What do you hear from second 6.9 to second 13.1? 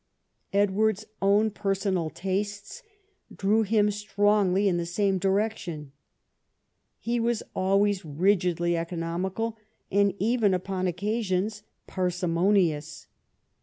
He was always rigidly economical, and even upon occasions parsimonious.